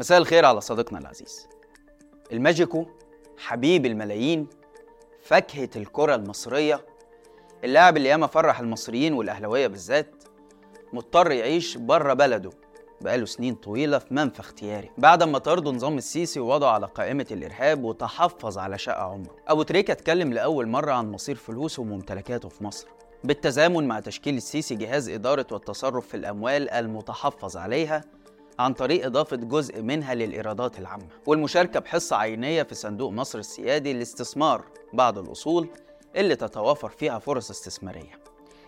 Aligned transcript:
مساء 0.00 0.18
الخير 0.18 0.44
على 0.44 0.60
صديقنا 0.60 0.98
العزيز. 0.98 1.48
الماجيكو 2.32 2.86
حبيب 3.38 3.86
الملايين 3.86 4.46
فاكهة 5.22 5.68
الكرة 5.76 6.14
المصرية 6.14 6.86
اللاعب 7.64 7.96
اللي 7.96 8.08
ياما 8.08 8.26
فرح 8.26 8.60
المصريين 8.60 9.12
والأهلاوية 9.12 9.66
بالذات 9.66 10.24
مضطر 10.92 11.32
يعيش 11.32 11.76
بره 11.76 12.12
بلده 12.12 12.50
بقاله 13.00 13.26
سنين 13.26 13.54
طويلة 13.54 13.98
في 13.98 14.14
منفى 14.14 14.40
اختياري. 14.40 14.90
بعد 14.98 15.22
ما 15.22 15.38
طردوا 15.38 15.72
نظام 15.72 15.98
السيسي 15.98 16.40
ووضعه 16.40 16.70
على 16.70 16.86
قائمة 16.86 17.26
الإرهاب 17.30 17.84
وتحفظ 17.84 18.58
على 18.58 18.78
شقة 18.78 19.02
عمره. 19.02 19.36
أبو 19.48 19.62
تريكة 19.62 19.92
اتكلم 19.92 20.32
لأول 20.32 20.68
مرة 20.68 20.92
عن 20.92 21.12
مصير 21.12 21.36
فلوسه 21.36 21.82
وممتلكاته 21.82 22.48
في 22.48 22.64
مصر. 22.64 22.86
بالتزامن 23.24 23.88
مع 23.88 24.00
تشكيل 24.00 24.36
السيسي 24.36 24.74
جهاز 24.74 25.08
إدارة 25.08 25.46
والتصرف 25.52 26.08
في 26.08 26.16
الأموال 26.16 26.70
المتحفظ 26.70 27.56
عليها 27.56 28.04
عن 28.58 28.72
طريق 28.72 29.06
إضافة 29.06 29.36
جزء 29.36 29.82
منها 29.82 30.14
للإيرادات 30.14 30.78
العامة. 30.78 31.08
والمشاركة 31.26 31.80
بحصة 31.80 32.16
عينية 32.16 32.62
في 32.62 32.74
صندوق 32.74 33.10
مصر 33.12 33.38
السيادي 33.38 33.92
لاستثمار 33.92 34.64
بعض 34.92 35.18
الأصول 35.18 35.68
اللي 36.16 36.36
تتوافر 36.36 36.88
فيها 36.88 37.18
فرص 37.18 37.50
استثمارية. 37.50 38.18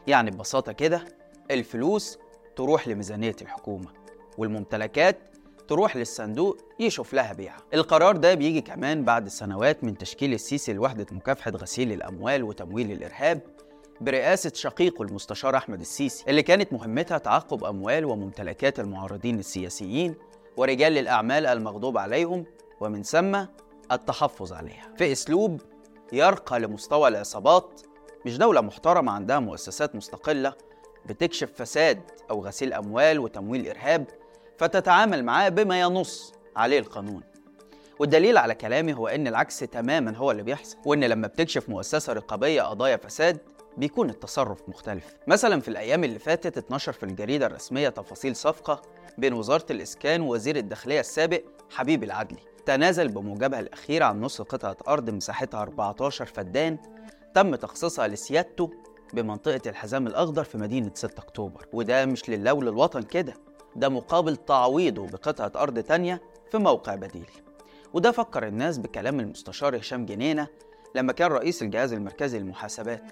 يعني 0.07 0.31
ببساطة 0.31 0.73
كده 0.73 1.05
الفلوس 1.51 2.19
تروح 2.57 2.89
لميزانية 2.89 3.37
الحكومة 3.43 3.89
والممتلكات 4.39 5.19
تروح 5.69 5.97
للصندوق 5.97 6.57
يشوف 6.81 7.15
لها 7.15 7.33
بيعة 7.33 7.57
القرار 7.75 8.17
ده 8.17 8.35
بيجي 8.35 8.61
كمان 8.61 9.05
بعد 9.05 9.29
سنوات 9.29 9.85
من 9.85 9.99
تشكيل 9.99 10.35
السيسي 10.35 10.73
لوحدة 10.73 11.07
مكافحة 11.13 11.51
غسيل 11.51 11.93
الأموال 11.93 12.43
وتمويل 12.43 12.93
الإرهاب 12.93 13.41
برئاسة 14.01 14.53
شقيقه 14.55 15.03
المستشار 15.03 15.57
أحمد 15.57 15.81
السيسي 15.81 16.25
اللي 16.29 16.43
كانت 16.43 16.73
مهمتها 16.73 17.19
تعقب 17.19 17.65
أموال 17.65 18.05
وممتلكات 18.05 18.81
المعارضين 18.81 19.39
السياسيين 19.39 20.15
ورجال 20.57 20.99
الأعمال 20.99 21.47
المغضوب 21.47 21.99
عليهم 21.99 22.45
ومن 22.81 23.03
ثم 23.03 23.45
التحفظ 23.93 24.53
عليها. 24.53 24.95
في 24.99 25.13
أسلوب 25.13 25.61
يرقى 26.13 26.61
لمستوى 26.61 27.09
العصابات 27.09 27.81
مش 28.27 28.39
دولة 28.39 28.61
محترمة 28.61 29.13
عندها 29.13 29.39
مؤسسات 29.39 29.95
مستقلة 29.97 30.55
بتكشف 31.07 31.51
فساد 31.57 32.01
أو 32.31 32.45
غسيل 32.45 32.73
أموال 32.73 33.19
وتمويل 33.19 33.69
إرهاب 33.69 34.07
فتتعامل 34.59 35.25
معاه 35.25 35.49
بما 35.49 35.81
ينص 35.81 36.33
عليه 36.57 36.79
القانون. 36.79 37.23
والدليل 37.99 38.39
على 38.39 38.55
كلامي 38.55 38.95
هو 38.95 39.09
إن 39.09 39.27
العكس 39.27 39.59
تماما 39.59 40.17
هو 40.17 40.31
اللي 40.31 40.43
بيحصل 40.43 40.77
وإن 40.87 41.05
لما 41.05 41.27
بتكشف 41.27 41.69
مؤسسة 41.69 42.13
رقابية 42.13 42.63
قضايا 42.63 42.97
فساد 42.97 43.39
بيكون 43.77 44.11
التصرف 44.11 44.69
مختلف. 44.69 45.15
مثلا 45.27 45.61
في 45.61 45.69
الأيام 45.69 46.05
اللي 46.05 46.19
فاتت 46.19 46.59
اتنشر 46.59 46.93
في 46.93 47.03
الجريدة 47.03 47.47
الرسمية 47.47 47.89
تفاصيل 47.89 48.37
صفقة 48.37 48.83
بين 49.19 49.33
وزارة 49.33 49.67
الإسكان 49.71 50.21
ووزير 50.21 50.57
الداخلية 50.57 51.01
السابق 51.01 51.43
حبيب 51.71 52.05
العدلي 52.05 52.39
تنازل 52.67 53.09
بموجبها 53.09 53.61
الأخير 53.61 54.03
عن 54.03 54.21
نص 54.21 54.43
قطعة 54.43 54.77
أرض 54.89 55.11
مساحتها 55.11 55.63
14 55.63 56.27
فدان 56.27 56.79
تم 57.35 57.55
تخصيصها 57.55 58.09
لسيادته 58.09 58.71
بمنطقة 59.13 59.61
الحزام 59.71 60.07
الأخضر 60.07 60.45
في 60.45 60.59
مدينة 60.59 60.91
6 60.95 61.21
أكتوبر. 61.21 61.67
وده 61.73 62.07
مش 62.07 62.31
لله 62.31 62.53
وللوطن 62.53 63.03
كده 63.03 63.35
ده 63.77 63.89
مقابل 63.89 64.37
تعويضه 64.37 65.07
بقطعة 65.07 65.53
أرض 65.63 65.79
تانية 65.79 66.21
في 66.51 66.59
موقع 66.59 66.95
بديل. 66.95 67.31
وده 67.95 68.11
فكر 68.11 68.47
الناس 68.47 68.79
بكلام 68.79 69.21
المستشار 69.21 69.77
هشام 69.77 70.07
جنينة 70.07 70.47
لما 70.95 71.13
كان 71.13 71.31
رئيس 71.33 71.63
الجهاز 71.63 71.93
المركزي 71.93 72.39
للمحاسبات. 72.39 73.03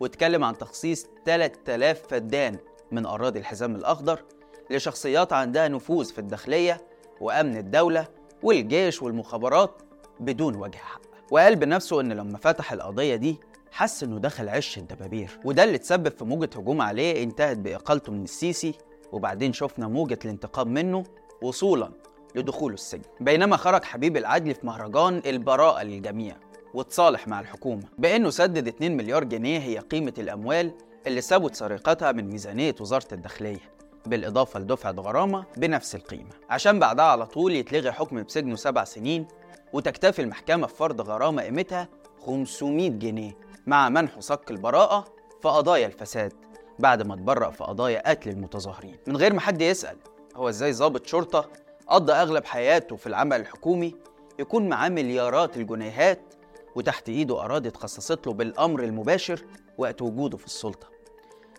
واتكلم 0.00 0.44
عن 0.44 0.58
تخصيص 0.58 1.06
3000 1.26 2.02
فدان 2.08 2.58
من 2.92 3.06
أراضي 3.06 3.38
الحزام 3.38 3.76
الأخضر 3.76 4.22
لشخصيات 4.70 5.32
عندها 5.32 5.68
نفوذ 5.68 6.04
في 6.04 6.18
الداخلية 6.18 6.80
وأمن 7.20 7.56
الدولة 7.56 8.06
والجيش 8.42 9.02
والمخابرات 9.02 9.82
بدون 10.20 10.56
وجه 10.56 10.76
حق. 10.76 11.00
وقال 11.30 11.56
بنفسه 11.56 12.00
إن 12.00 12.12
لما 12.12 12.38
فتح 12.38 12.72
القضية 12.72 13.16
دي 13.16 13.40
حس 13.70 14.02
إنه 14.02 14.18
دخل 14.18 14.48
عش 14.48 14.78
الدبابير. 14.78 15.38
وده 15.44 15.64
اللي 15.64 15.78
تسبب 15.78 16.08
في 16.08 16.24
موجة 16.24 16.50
هجوم 16.56 16.82
عليه 16.82 17.22
انتهت 17.22 17.56
بإقالته 17.56 18.12
من 18.12 18.24
السيسي 18.24 18.74
وبعدين 19.12 19.52
شفنا 19.52 19.88
موجة 19.88 20.18
الانتقام 20.24 20.68
منه 20.68 21.04
وصولا 21.42 21.90
لدخوله 22.34 22.74
السجن. 22.74 23.02
بينما 23.20 23.56
خرج 23.56 23.84
حبيب 23.84 24.16
العدل 24.16 24.54
في 24.54 24.66
مهرجان 24.66 25.22
البراءة 25.26 25.82
للجميع. 25.82 26.36
وتصالح 26.74 27.28
مع 27.28 27.40
الحكومة 27.40 27.82
بأنه 27.98 28.30
سدد 28.30 28.68
2 28.68 28.96
مليار 28.96 29.24
جنيه 29.24 29.58
هي 29.58 29.78
قيمة 29.78 30.14
الأموال 30.18 30.72
اللي 31.06 31.20
ثبت 31.20 31.54
سرقتها 31.54 32.12
من 32.12 32.28
ميزانية 32.30 32.74
وزارة 32.80 33.06
الداخلية 33.12 33.74
بالإضافة 34.06 34.60
لدفعة 34.60 34.92
غرامة 34.92 35.44
بنفس 35.56 35.94
القيمة 35.94 36.30
عشان 36.50 36.78
بعدها 36.78 37.04
على 37.04 37.26
طول 37.26 37.52
يتلغي 37.52 37.92
حكم 37.92 38.22
بسجنه 38.22 38.56
سبع 38.56 38.84
سنين 38.84 39.26
وتكتفي 39.72 40.22
المحكمة 40.22 40.66
بفرض 40.66 41.00
غرامة 41.00 41.42
قيمتها 41.42 41.88
500 42.26 42.90
جنيه 42.90 43.32
مع 43.66 43.88
منح 43.88 44.20
صك 44.20 44.50
البراءة 44.50 45.04
في 45.42 45.48
قضايا 45.48 45.86
الفساد 45.86 46.32
بعد 46.78 47.02
ما 47.02 47.14
اتبرأ 47.14 47.50
في 47.50 47.64
قضايا 47.64 48.10
قتل 48.10 48.30
المتظاهرين. 48.30 48.96
من 49.06 49.16
غير 49.16 49.32
ما 49.32 49.40
حد 49.40 49.62
يسأل 49.62 49.96
هو 50.36 50.48
إزاي 50.48 50.72
ضابط 50.72 51.06
شرطة 51.06 51.50
قضى 51.86 52.12
أغلب 52.12 52.44
حياته 52.44 52.96
في 52.96 53.06
العمل 53.06 53.40
الحكومي 53.40 53.94
يكون 54.38 54.68
معاه 54.68 54.88
مليارات 54.88 55.56
الجنيهات 55.56 56.33
وتحت 56.74 57.08
إيده 57.08 57.40
أراضي 57.44 57.68
اتخصصت 57.68 58.26
له 58.26 58.32
بالأمر 58.32 58.84
المباشر 58.84 59.40
وقت 59.78 60.02
وجوده 60.02 60.36
في 60.36 60.46
السلطة. 60.46 60.86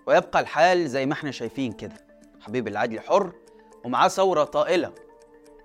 ويبقى 0.07 0.39
الحال 0.39 0.89
زي 0.89 1.05
ما 1.05 1.13
إحنا 1.13 1.31
شايفين 1.31 1.71
كده 1.71 1.95
حبيب 2.41 2.67
العدل 2.67 2.99
حر 2.99 3.31
ومعاه 3.85 4.07
ثورة 4.07 4.43
طائلة 4.43 4.91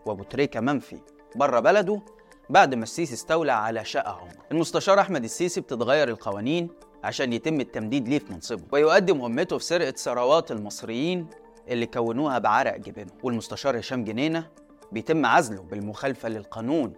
وأبو 0.07 0.23
تريكة 0.23 0.61
منفي 0.61 0.99
بره 1.37 1.61
بلده 1.61 2.03
بعد 2.51 2.75
ما 2.75 2.83
السيسي 2.83 3.15
استولى 3.15 3.53
على 3.53 3.85
شقة 3.85 4.11
عمره 4.11 4.45
المستشار 4.53 5.01
أحمد 5.01 5.25
السيسي 5.25 5.61
بتتغير 5.61 6.09
القوانين 6.09 6.69
عشان 7.05 7.33
يتم 7.33 7.61
التمديد 7.61 8.09
ليه 8.09 8.19
في 8.19 8.33
منصبه. 8.33 8.63
ويؤدي 8.73 9.13
مهمته 9.13 9.59
في 9.59 9.65
سرقة 9.65 9.91
ثروات 9.91 10.51
المصريين 10.53 11.27
اللي 11.69 11.87
كونوها 11.87 12.39
بعرق 12.39 12.77
جبينهم. 12.77 13.19
والمستشار 13.23 13.79
هشام 13.79 14.05
جنينة 14.05 14.47
بيتم 14.93 15.27
عزله 15.27 15.63
بالمخالفة 15.63 16.29
للقانون 16.29 16.93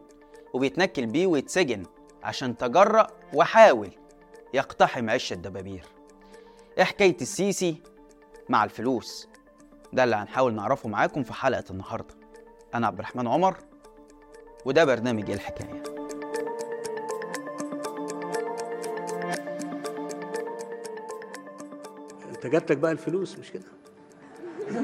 وبيتنكل 0.52 1.06
بيه 1.06 1.26
ويتسجن 1.26 1.82
عشان 2.22 2.56
تجرأ 2.56 3.06
وحاول 3.34 3.91
يقتحم 4.55 5.10
عش 5.10 5.33
الدبابير. 5.33 5.84
إيه 6.78 6.84
حكاية 6.84 7.16
السيسي 7.21 7.83
مع 8.49 8.65
الفلوس؟ 8.65 9.28
ده 9.93 10.05
اللي 10.05 10.16
هنحاول 10.16 10.55
نعرفه 10.55 10.88
معاكم 10.88 11.22
في 11.22 11.33
حلقة 11.33 11.65
النهاردة. 11.71 12.15
أنا 12.75 12.87
عبد 12.87 12.99
الرحمن 12.99 13.28
عمر 13.28 13.56
وده 14.65 14.84
برنامج 14.84 15.28
إيه 15.28 15.34
الحكاية؟ 15.37 15.83
أنت 22.34 22.47
جاتلك 22.47 22.77
بقى 22.77 22.93
الفلوس 22.93 23.39
مش 23.39 23.50
كده؟ 23.50 23.65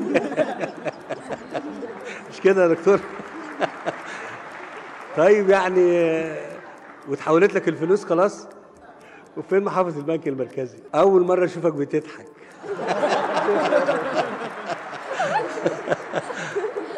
مش 2.31 2.41
كده 2.41 2.63
يا 2.63 2.69
دكتور؟ 2.69 3.01
طيب 5.17 5.51
يعني 5.51 6.35
واتحولت 7.09 7.55
لك 7.55 7.69
الفلوس 7.69 8.05
خلاص؟ 8.05 8.47
وفين 9.37 9.63
محافظ 9.65 9.97
البنك 9.99 10.29
المركزي؟ 10.29 10.79
أول 10.95 11.23
مرة 11.23 11.45
أشوفك 11.45 11.73
بتضحك. 11.73 12.27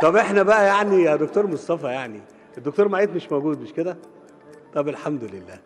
طب 0.03 0.17
إحنا 0.17 0.43
بقى 0.43 0.67
يعني 0.67 1.03
يا 1.03 1.17
دكتور 1.17 1.47
مصطفى 1.47 1.87
يعني 1.87 2.21
الدكتور 2.59 2.89
معيط 2.89 3.11
مش 3.11 3.33
موجود 3.33 3.61
مش 3.61 3.73
كده؟ 3.73 3.97
طب 4.75 4.89
الحمد 4.89 5.25
لله. 5.25 5.59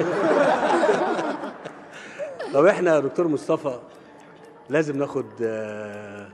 طب 2.54 2.66
إحنا 2.66 2.94
يا 2.94 3.00
دكتور 3.00 3.28
مصطفى 3.28 3.78
لازم 4.68 4.96
ناخد 4.98 5.26
آه، 5.42 6.28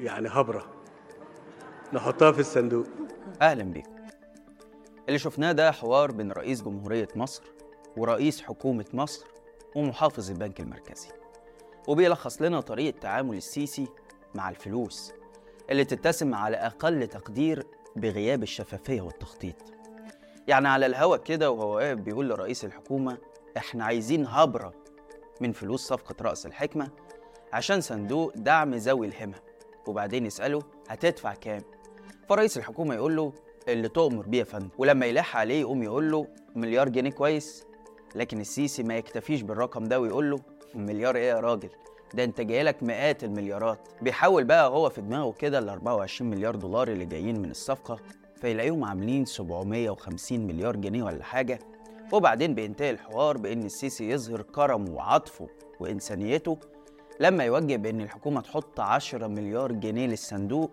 يعني 0.00 0.28
هبرة 0.28 0.64
نحطها 1.92 2.32
في 2.32 2.40
الصندوق. 2.40 2.86
أهلا 3.42 3.62
بيكم 3.62 3.95
اللي 5.08 5.18
شفناه 5.18 5.52
ده 5.52 5.72
حوار 5.72 6.10
بين 6.12 6.32
رئيس 6.32 6.62
جمهورية 6.62 7.08
مصر 7.16 7.42
ورئيس 7.96 8.42
حكومة 8.42 8.84
مصر 8.92 9.26
ومحافظ 9.76 10.30
البنك 10.30 10.60
المركزي. 10.60 11.08
وبيلخص 11.88 12.42
لنا 12.42 12.60
طريقة 12.60 12.98
تعامل 12.98 13.36
السيسي 13.36 13.86
مع 14.34 14.50
الفلوس 14.50 15.12
اللي 15.70 15.84
تتسم 15.84 16.34
على 16.34 16.56
أقل 16.56 17.06
تقدير 17.06 17.66
بغياب 17.96 18.42
الشفافية 18.42 19.00
والتخطيط. 19.00 19.54
يعني 20.48 20.68
على 20.68 20.86
الهوا 20.86 21.16
كده 21.16 21.50
وهو 21.50 21.76
واقف 21.76 21.98
بيقول 21.98 22.28
لرئيس 22.28 22.64
الحكومة 22.64 23.18
إحنا 23.56 23.84
عايزين 23.84 24.26
هبرة 24.26 24.72
من 25.40 25.52
فلوس 25.52 25.86
صفقة 25.86 26.14
رأس 26.20 26.46
الحكمة 26.46 26.88
عشان 27.52 27.80
صندوق 27.80 28.32
دعم 28.36 28.74
ذوي 28.74 29.06
الهمم 29.06 29.34
وبعدين 29.86 30.26
يسأله 30.26 30.62
هتدفع 30.88 31.34
كام؟ 31.34 31.62
فرئيس 32.28 32.58
الحكومة 32.58 32.94
يقول 32.94 33.16
له 33.16 33.32
اللي 33.68 33.88
تؤمر 33.88 34.26
بيه 34.26 34.38
يا 34.38 34.44
فندم. 34.44 34.68
ولما 34.78 35.06
يلح 35.06 35.36
عليه 35.36 35.60
يقوم 35.60 35.82
يقول 35.82 36.10
له 36.10 36.26
مليار 36.56 36.88
جنيه 36.88 37.10
كويس 37.10 37.64
لكن 38.14 38.40
السيسي 38.40 38.82
ما 38.82 38.96
يكتفيش 38.96 39.42
بالرقم 39.42 39.84
ده 39.84 40.00
ويقول 40.00 40.30
له 40.30 40.38
مليار 40.74 41.16
إيه 41.16 41.28
يا 41.28 41.40
راجل؟ 41.40 41.68
ده 42.14 42.24
انت 42.24 42.40
جايلك 42.40 42.82
مئات 42.82 43.24
المليارات. 43.24 43.88
بيحاول 44.02 44.44
بقى 44.44 44.68
هو 44.68 44.88
في 44.90 45.00
دماغه 45.00 45.32
كده 45.32 45.58
ال 45.58 45.68
24 45.68 46.30
مليار 46.30 46.54
دولار 46.56 46.88
اللي 46.88 47.04
جايين 47.04 47.40
من 47.42 47.50
الصفقة 47.50 47.98
فيلاقيهم 48.36 48.84
عاملين 48.84 49.24
750 49.24 50.46
مليار 50.46 50.76
جنيه 50.76 51.02
ولا 51.02 51.24
حاجة. 51.24 51.58
وبعدين 52.12 52.54
بينتهي 52.54 52.90
الحوار 52.90 53.36
بإن 53.38 53.62
السيسي 53.62 54.10
يظهر 54.10 54.42
كرمه 54.42 54.90
وعطفه 54.94 55.48
وإنسانيته 55.80 56.58
لما 57.20 57.44
يوجه 57.44 57.76
بإن 57.76 58.00
الحكومة 58.00 58.40
تحط 58.40 58.80
10 58.80 59.26
مليار 59.26 59.72
جنيه 59.72 60.06
للصندوق 60.06 60.70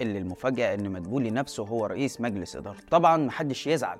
اللي 0.00 0.18
المفاجأة 0.18 0.74
إن 0.74 0.90
مدبولي 0.90 1.30
نفسه 1.30 1.64
هو 1.64 1.86
رئيس 1.86 2.20
مجلس 2.20 2.56
إدارته 2.56 2.88
طبعا 2.90 3.16
محدش 3.16 3.66
يزعل 3.66 3.98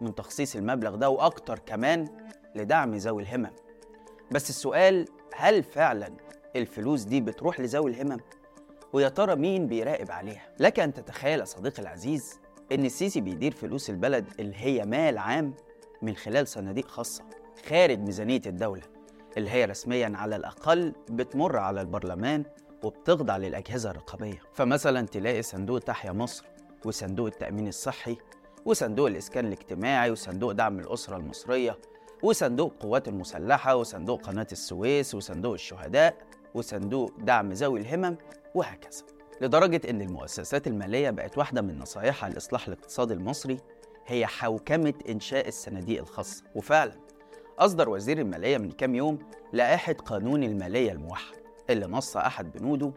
من 0.00 0.14
تخصيص 0.14 0.56
المبلغ 0.56 0.94
ده 0.94 1.10
وأكتر 1.10 1.58
كمان 1.58 2.08
لدعم 2.54 2.94
ذوي 2.94 3.22
الهمم 3.22 3.50
بس 4.30 4.50
السؤال 4.50 5.08
هل 5.34 5.62
فعلا 5.62 6.08
الفلوس 6.56 7.02
دي 7.02 7.20
بتروح 7.20 7.60
لذوي 7.60 7.90
الهمم؟ 7.90 8.20
ويا 8.92 9.08
ترى 9.08 9.36
مين 9.36 9.66
بيراقب 9.66 10.10
عليها؟ 10.10 10.42
لك 10.60 10.80
أن 10.80 10.92
تتخيل 10.94 11.40
يا 11.40 11.44
صديقي 11.44 11.82
العزيز 11.82 12.40
إن 12.72 12.84
السيسي 12.84 13.20
بيدير 13.20 13.52
فلوس 13.52 13.90
البلد 13.90 14.26
اللي 14.40 14.54
هي 14.56 14.84
مال 14.84 15.18
عام 15.18 15.54
من 16.02 16.16
خلال 16.16 16.48
صناديق 16.48 16.88
خاصة 16.88 17.24
خارج 17.68 17.98
ميزانية 17.98 18.40
الدولة 18.46 18.82
اللي 19.36 19.50
هي 19.50 19.64
رسميا 19.64 20.12
على 20.14 20.36
الأقل 20.36 20.92
بتمر 21.10 21.56
على 21.56 21.80
البرلمان 21.80 22.44
وبتخضع 22.82 23.36
للأجهزة 23.36 23.90
الرقابية 23.90 24.42
فمثلا 24.52 25.06
تلاقي 25.06 25.42
صندوق 25.42 25.78
تحيا 25.78 26.12
مصر 26.12 26.44
وصندوق 26.84 27.26
التأمين 27.26 27.68
الصحي 27.68 28.16
وصندوق 28.64 29.06
الإسكان 29.06 29.46
الاجتماعي 29.46 30.10
وصندوق 30.10 30.52
دعم 30.52 30.78
الأسرة 30.78 31.16
المصرية 31.16 31.78
وصندوق 32.22 32.72
القوات 32.72 33.08
المسلحة 33.08 33.76
وصندوق 33.76 34.22
قناة 34.22 34.46
السويس 34.52 35.14
وصندوق 35.14 35.52
الشهداء 35.52 36.16
وصندوق 36.54 37.12
دعم 37.18 37.52
ذوي 37.52 37.80
الهمم 37.80 38.16
وهكذا. 38.54 39.02
لدرجة 39.40 39.80
إن 39.90 40.02
المؤسسات 40.02 40.66
المالية 40.66 41.10
بقت 41.10 41.38
واحدة 41.38 41.62
من 41.62 41.78
نصايحها 41.78 42.30
لإصلاح 42.30 42.66
الاقتصاد 42.66 43.10
المصري 43.12 43.58
هي 44.06 44.26
حوكمة 44.26 44.94
إنشاء 45.08 45.48
الصناديق 45.48 46.02
الخاصة. 46.02 46.44
وفعلا 46.54 46.92
أصدر 47.58 47.88
وزير 47.88 48.18
المالية 48.18 48.58
من 48.58 48.70
كام 48.70 48.94
يوم 48.94 49.18
لائحة 49.52 49.92
قانون 49.92 50.44
المالية 50.44 50.92
الموحد. 50.92 51.45
اللي 51.70 51.86
نص 51.86 52.16
أحد 52.16 52.52
بنوده 52.52 52.92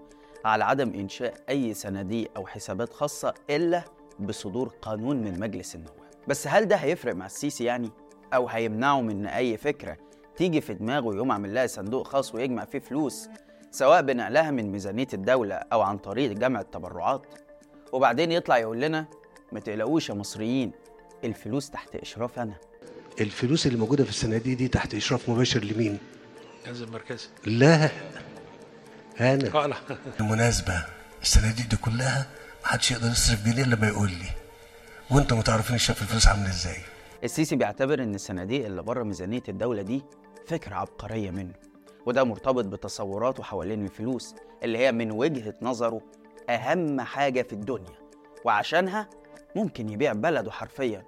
على 0.46 0.64
عدم 0.64 0.94
إنشاء 0.94 1.34
أي 1.50 1.74
صناديق 1.74 2.32
أو 2.38 2.48
حسابات 2.48 2.94
خاصة 2.94 3.34
إلا 3.50 3.84
بصدور 4.20 4.68
قانون 4.82 5.18
من 5.18 5.40
مجلس 5.40 5.76
النواب. 5.76 6.00
بس 6.28 6.48
هل 6.48 6.66
ده 6.66 6.76
هيفرق 6.76 7.16
مع 7.16 7.26
السيسي 7.26 7.64
يعني؟ 7.64 7.92
أو 8.34 8.48
هيمنعه 8.48 9.02
من 9.02 9.26
أي 9.26 9.58
فكرة 9.58 9.98
تيجي 10.36 10.62
في 10.62 10.74
دماغه 10.74 11.16
يقوم 11.16 11.32
عامل 11.32 11.54
لها 11.54 11.68
صندوق 11.68 12.08
خاص 12.08 12.36
ويجمع 12.36 12.66
فيه 12.66 12.80
فلوس 12.80 13.30
سواء 13.72 14.02
بنقلها 14.02 14.52
من 14.52 14.72
ميزانية 14.72 15.08
الدولة 15.14 15.56
أو 15.56 15.82
عن 15.82 15.98
طريق 15.98 16.32
جمع 16.32 16.62
التبرعات؟ 16.62 17.22
وبعدين 17.94 18.32
يطلع 18.32 18.58
يقول 18.58 18.82
لنا 18.82 19.06
ما 19.52 19.60
تقلقوش 19.60 20.10
يا 20.10 20.14
مصريين 20.14 20.72
الفلوس 21.24 21.70
تحت 21.70 21.96
إشراف 21.96 22.40
أنا 22.40 22.54
الفلوس 23.22 23.68
اللي 23.68 23.78
موجودة 23.78 24.04
في 24.04 24.10
الصناديق 24.10 24.58
دي 24.58 24.68
تحت 24.68 24.96
إشراف 24.96 25.30
مباشر 25.30 25.64
لمين؟ 25.64 25.98
الجهاز 26.60 26.82
المركزي. 26.82 27.28
لا. 27.46 27.90
أنا 29.20 29.36
لا 29.36 29.76
بالمناسبة 30.20 30.86
الصناديق 31.22 31.68
دي 31.70 31.76
كلها 31.76 32.26
محدش 32.64 32.92
يقدر 32.92 33.08
يصرف 33.08 33.46
جنيه 33.46 33.64
إلا 33.64 33.76
لما 33.76 33.88
يقول 33.88 34.10
لي. 34.10 34.30
وانتوا 35.12 35.38
ما 35.38 35.44
تعرفين 35.44 35.78
شاف 35.78 36.02
الفلوس 36.02 36.28
عاملة 36.28 36.50
إزاي. 36.50 36.78
السيسي 37.24 37.56
بيعتبر 37.56 38.04
إن 38.04 38.16
الصناديق 38.16 38.66
اللي 38.66 38.82
بره 38.82 39.04
ميزانية 39.04 39.44
الدولة 39.50 39.82
دي 39.82 40.04
فكرة 40.48 40.76
عبقرية 40.76 41.32
منه. 41.32 41.54
وده 42.06 42.24
مرتبط 42.24 42.66
بتصوراته 42.66 43.44
حوالين 43.44 43.86
الفلوس 43.86 44.36
اللي 44.64 44.78
هي 44.78 44.92
من 44.92 45.12
وجهة 45.12 45.54
نظره 45.62 46.02
أهم 46.50 47.02
حاجة 47.02 47.42
في 47.42 47.54
الدنيا. 47.54 48.00
وعشانها 48.46 49.10
ممكن 49.56 49.90
يبيع 49.90 50.14
بلده 50.14 50.52
حرفيا. 50.52 51.04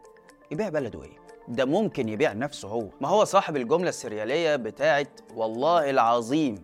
يبيع 0.52 0.70
بلده 0.70 1.04
إيه؟ 1.04 1.22
ده 1.48 1.66
ممكن 1.66 2.10
يبيع 2.10 2.34
نفسه 2.34 2.68
هو. 2.68 2.90
ما 3.02 3.08
هو 3.08 3.24
صاحب 3.24 3.56
الجملة 3.56 3.90
السريالية 3.90 4.56
بتاعت 4.56 5.20
والله 5.34 5.90
العظيم 5.90 6.56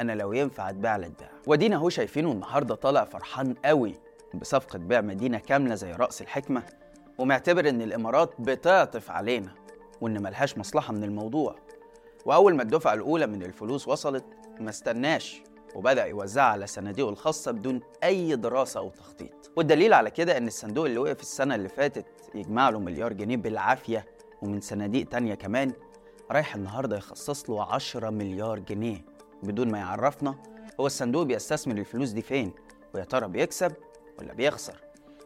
أنا 0.00 0.12
لو 0.12 0.32
ينفع 0.32 0.70
أتباع 0.70 0.96
لاتباع 0.96 1.30
ودينا 1.46 1.76
أهو 1.76 1.88
شايفينه 1.88 2.32
النهارده 2.32 2.74
طالع 2.74 3.04
فرحان 3.04 3.54
قوي 3.64 3.94
بصفقة 4.34 4.78
بيع 4.78 5.00
مدينة 5.00 5.38
كاملة 5.38 5.74
زي 5.74 5.92
رأس 5.92 6.22
الحكمة 6.22 6.62
ومعتبر 7.18 7.68
إن 7.68 7.82
الإمارات 7.82 8.34
بتعطف 8.38 9.10
علينا 9.10 9.54
وإن 10.00 10.22
ملهاش 10.22 10.58
مصلحة 10.58 10.92
من 10.92 11.04
الموضوع. 11.04 11.56
وأول 12.26 12.54
ما 12.56 12.62
الدفعة 12.62 12.94
الأولى 12.94 13.26
من 13.26 13.42
الفلوس 13.42 13.88
وصلت 13.88 14.24
ما 14.60 14.70
استناش 14.70 15.42
وبدأ 15.74 16.04
يوزعها 16.04 16.52
على 16.52 16.66
صناديقه 16.66 17.08
الخاصة 17.08 17.50
بدون 17.52 17.80
أي 18.04 18.36
دراسة 18.36 18.80
أو 18.80 18.88
تخطيط. 18.88 19.50
والدليل 19.56 19.92
على 19.94 20.10
كده 20.10 20.36
إن 20.36 20.46
الصندوق 20.46 20.84
اللي 20.86 20.98
وقف 20.98 21.20
السنة 21.20 21.54
اللي 21.54 21.68
فاتت 21.68 22.06
يجمع 22.34 22.70
له 22.70 22.78
مليار 22.78 23.12
جنيه 23.12 23.36
بالعافية 23.36 24.06
ومن 24.42 24.60
صناديق 24.60 25.08
تانية 25.08 25.34
كمان 25.34 25.72
رايح 26.30 26.54
النهارده 26.54 26.96
يخصص 26.96 27.50
له 27.50 27.64
10 27.72 28.10
مليار 28.10 28.58
جنيه. 28.58 29.04
بدون 29.42 29.70
ما 29.70 29.78
يعرفنا 29.78 30.34
هو 30.80 30.86
الصندوق 30.86 31.22
بيستثمر 31.22 31.76
الفلوس 31.78 32.10
دي 32.10 32.22
فين؟ 32.22 32.52
ويا 32.94 33.04
ترى 33.04 33.28
بيكسب 33.28 33.72
ولا 34.18 34.34
بيخسر؟ 34.34 34.76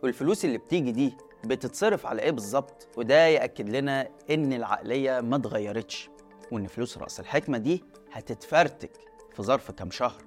والفلوس 0.03 0.45
اللي 0.45 0.59
بتيجي 0.59 0.93
دي 0.93 1.15
بتتصرف 1.45 2.07
على 2.07 2.23
إيه 2.23 2.31
بالظبط؟ 2.31 2.89
وده 2.97 3.27
يأكد 3.27 3.69
لنا 3.69 4.09
إن 4.31 4.53
العقلية 4.53 5.21
ما 5.21 5.37
اتغيرتش 5.37 6.11
وإن 6.53 6.67
فلوس 6.67 6.99
رأس 6.99 7.21
الحكمة 7.21 7.59
دي 7.59 7.85
هتتفرتك 8.13 8.91
في 9.37 9.43
ظرف 9.43 9.71
كام 9.71 9.91
شهر. 9.91 10.23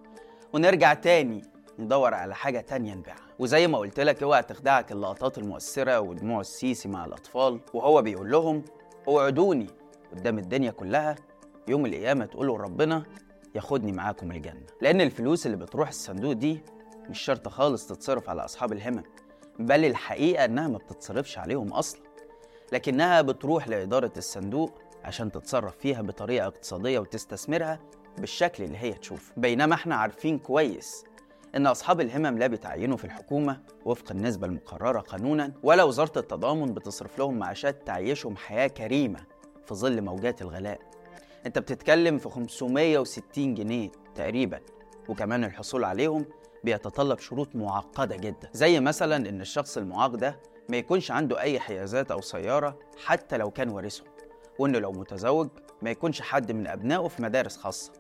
ونرجع 0.54 0.94
تاني 0.94 1.42
ندور 1.80 2.14
على 2.14 2.36
حاجة 2.36 2.60
تانية 2.60 2.94
نبيعها. 2.94 3.28
وزي 3.40 3.68
ما 3.68 3.78
قلت 3.78 4.00
لك 4.00 4.24
اوعى 4.24 4.44
تخدعك 4.44 4.92
اللقطات 4.92 5.38
المؤثرة 5.38 6.00
ودموع 6.00 6.42
السيسي 6.42 6.90
مع 6.90 7.06
الأطفال. 7.06 7.60
وهو 7.74 8.02
بيقول 8.02 8.32
لهم 8.32 8.64
أوعدوني 9.08 9.68
قدام 10.12 10.38
الدنيا 10.40 10.72
كلها 10.72 11.16
يوم 11.68 11.86
القيامة 11.86 12.26
تقولوا 12.26 12.58
ربنا 12.58 13.04
ياخدني 13.56 13.92
معاكم 13.92 14.32
الجنة. 14.32 14.66
لأن 14.82 15.02
الفلوس 15.02 15.46
اللي 15.46 15.58
بتروح 15.58 15.88
الصندوق 15.90 16.34
دي 16.34 16.62
مش 17.10 17.20
شرط 17.22 17.48
خالص 17.48 17.88
تتصرف 17.88 18.30
على 18.30 18.46
أصحاب 18.46 18.74
الهمم 18.74 19.04
بل 19.60 19.86
الحقيقة 19.86 20.46
إنها 20.46 20.68
ما 20.68 20.78
بتتصرفش 20.78 21.38
عليهم 21.38 21.74
أصلا. 21.74 22.02
لكنها 22.74 23.22
بتروح 23.22 23.68
لإدارة 23.68 24.12
الصندوق 24.18 24.72
عشان 25.04 25.32
تتصرف 25.32 25.78
فيها 25.78 26.02
بطريقة 26.02 26.48
اقتصادية 26.48 27.00
وتستثمرها 27.00 27.80
بالشكل 28.18 28.64
اللي 28.64 28.78
هي 28.78 28.94
تشوفه. 28.94 29.34
بينما 29.38 29.76
إحنا 29.76 29.96
عارفين 29.96 30.40
كويس 30.40 31.04
إن 31.56 31.68
أصحاب 31.68 32.02
الهمم 32.02 32.38
لا 32.38 32.48
بيتعينوا 32.48 32.98
في 32.98 33.06
الحكومة 33.06 33.62
وفق 33.86 34.12
النسبة 34.12 34.48
المقررة 34.48 35.00
قانونا 35.00 35.54
ولا 35.64 35.84
وزارة 35.84 36.20
التضامن 36.20 36.74
بتصرف 36.74 37.20
لهم 37.20 37.40
معاشات 37.40 37.88
تعيشهم 37.88 38.36
حياة 38.38 38.68
كريمة 38.68 39.20
في 39.66 39.76
ظل 39.76 40.02
موجات 40.02 40.42
الغلاء. 40.42 40.80
انت 41.46 41.60
بتتكلم 41.60 42.18
في 42.18 42.30
560 42.30 43.54
جنيه 43.54 43.90
تقريبا 44.16 44.60
وكمان 45.10 45.44
الحصول 45.44 45.84
عليهم 45.84 46.26
بيتطلب 46.64 47.20
شروط 47.20 47.56
معقدة 47.56 48.16
جدا. 48.16 48.50
زي 48.54 48.80
مثلا 48.80 49.30
إن 49.30 49.42
الشخص 49.42 49.78
المعاق 49.78 50.16
ده 50.16 50.40
ما 50.70 50.78
يكونش 50.78 51.12
عنده 51.12 51.42
أي 51.42 51.60
حيازات 51.60 52.12
أو 52.12 52.22
سيارة 52.22 52.80
حتى 53.06 53.38
لو 53.38 53.52
كان 53.52 53.70
وارثهم 53.70 54.08
وإنه 54.60 54.80
لو 54.80 54.92
متزوج 54.92 55.50
ما 55.82 55.90
يكونش 55.90 56.22
حد 56.22 56.52
من 56.52 56.68
أبنائه 56.68 57.08
في 57.08 57.22
مدارس 57.22 57.58
خاصة 57.58 57.92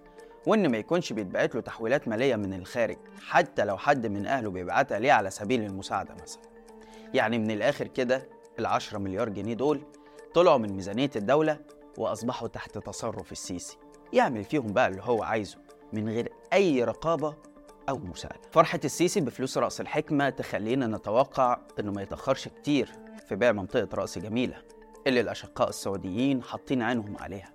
وان 0.48 0.72
ما 0.72 0.78
يكونش 0.78 1.14
بيتبعت 1.14 1.56
له 1.56 1.62
تحويلات 1.62 2.08
مالية 2.08 2.36
من 2.36 2.54
الخارج 2.54 2.98
حتى 3.28 3.66
لو 3.66 3.78
حد 3.78 4.08
من 4.08 4.26
أهله 4.26 4.50
بيبعتها 4.50 5.00
ليه 5.00 5.12
على 5.12 5.30
سبيل 5.30 5.64
المساعدة 5.64 6.16
مثلا. 6.22 6.42
يعني 7.14 7.40
من 7.40 7.52
الآخر 7.52 7.88
كده 7.88 8.30
العشرة 8.60 8.98
مليار 8.98 9.30
جنيه 9.30 9.54
دول 9.54 9.82
طلعوا 10.34 10.58
من 10.58 10.74
ميزانية 10.74 11.10
الدولة 11.16 11.60
وأصبحوا 11.98 12.48
تحت 12.48 12.78
تصرف 12.78 13.32
السيسي. 13.32 13.78
يعمل 14.14 14.44
فيهم 14.44 14.74
بقى 14.74 14.88
اللي 14.88 15.02
هو 15.04 15.24
عايزه 15.24 15.58
من 15.94 16.10
غير 16.10 16.32
أي 16.54 16.84
رقابة 16.84 17.36
أو 17.90 17.98
مساعدة 17.98 18.42
فرحة 18.52 18.80
السيسي 18.86 19.22
بفلوس 19.22 19.58
رأس 19.58 19.82
الحكمة 19.82 20.30
تخلينا 20.30 20.88
نتوقع 20.88 21.58
إنه 21.80 21.92
ما 21.92 22.02
يتأخرش 22.02 22.48
كتير 22.48 22.92
في 23.28 23.36
بيع 23.36 23.52
منطقة 23.52 23.88
رأس 23.94 24.18
جميلة 24.20 24.62
اللي 25.08 25.20
الأشقاء 25.22 25.70
السعوديين 25.70 26.44
حاطين 26.44 26.82
عينهم 26.82 27.18
عليها. 27.18 27.54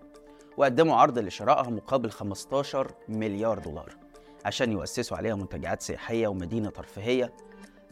وقدموا 0.57 0.97
عرض 0.97 1.19
لشرائها 1.19 1.71
مقابل 1.71 2.11
15 2.11 2.93
مليار 3.09 3.59
دولار 3.59 3.97
عشان 4.45 4.73
يؤسسوا 4.73 5.17
عليها 5.17 5.35
منتجعات 5.35 5.83
سياحية 5.83 6.29
ومدينة 6.29 6.71
ترفيهية 6.71 7.33